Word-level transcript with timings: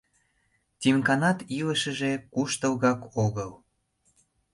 Тимканат 0.79 1.39
илышыже 1.59 2.11
куштылгак 2.33 3.01
огыл. 3.25 3.51